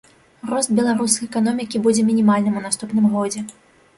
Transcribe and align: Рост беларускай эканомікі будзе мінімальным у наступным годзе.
Рост 0.51 0.71
беларускай 0.79 1.27
эканомікі 1.31 1.81
будзе 1.87 2.05
мінімальным 2.09 2.57
у 2.61 2.63
наступным 2.67 3.05
годзе. 3.17 3.45